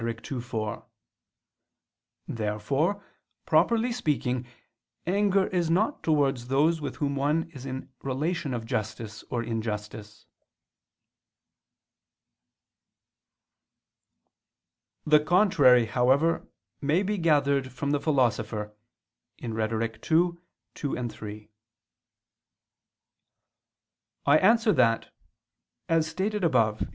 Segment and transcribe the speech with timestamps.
[0.03, 0.83] ii, 4).
[2.27, 3.05] Therefore
[3.45, 4.47] properly speaking,
[5.05, 10.25] anger is not towards those with whom one is in relation of justice or injustice.
[15.05, 16.47] The contrary, however,
[16.81, 18.73] may be gathered from the Philosopher
[19.39, 20.11] (Rhet.
[20.11, 20.29] ii,
[20.73, 21.49] 2, 3).
[24.25, 25.13] I answer that,
[25.87, 26.89] As stated above (A.